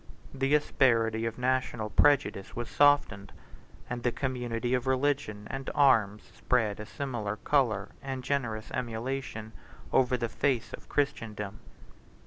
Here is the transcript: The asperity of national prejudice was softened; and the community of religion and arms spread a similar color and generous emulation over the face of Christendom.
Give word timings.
The 0.33 0.55
asperity 0.55 1.27
of 1.27 1.37
national 1.37 1.91
prejudice 1.91 2.55
was 2.55 2.71
softened; 2.71 3.31
and 3.87 4.01
the 4.01 4.11
community 4.11 4.73
of 4.73 4.87
religion 4.87 5.43
and 5.51 5.69
arms 5.75 6.23
spread 6.35 6.79
a 6.79 6.87
similar 6.87 7.35
color 7.35 7.89
and 8.01 8.23
generous 8.23 8.71
emulation 8.71 9.51
over 9.93 10.17
the 10.17 10.27
face 10.27 10.73
of 10.73 10.89
Christendom. 10.89 11.59